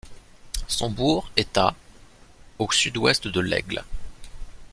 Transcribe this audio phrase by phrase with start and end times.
[0.67, 1.75] Son bourg est à
[2.57, 3.83] au sud-ouest de L'Aigle.